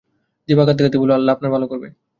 দিপা 0.49 0.63
কাঁদতে-কাঁদতে 0.63 0.97
বলল, 1.01 1.11
আল্লাহ 1.11 1.33
আপনার 1.35 1.51
ভালো 1.51 1.65
করবে। 1.67 1.87